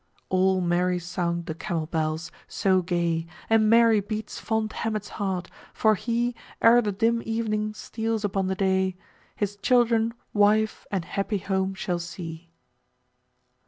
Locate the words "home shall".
11.37-11.99